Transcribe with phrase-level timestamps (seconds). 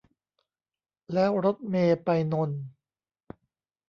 [1.13, 2.61] แล้วรถเมล์ไปนนท์